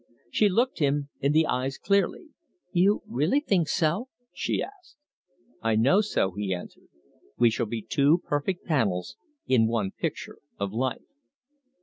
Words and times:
She 0.31 0.49
looked 0.49 0.79
him 0.79 1.09
in 1.19 1.31
the 1.31 1.45
eyes 1.45 1.77
clearly. 1.77 2.29
"You 2.71 3.03
really 3.05 3.39
think 3.39 3.67
so?" 3.67 4.07
she 4.33 4.59
asked. 4.59 4.97
"I 5.61 5.75
know 5.75 6.01
so," 6.01 6.31
he 6.31 6.55
answered. 6.55 6.87
"We 7.37 7.51
shall 7.51 7.67
be 7.67 7.83
two 7.83 8.23
perfect 8.25 8.65
panels 8.65 9.15
in 9.45 9.67
one 9.67 9.91
picture 9.91 10.39
of 10.57 10.73
life." 10.73 11.05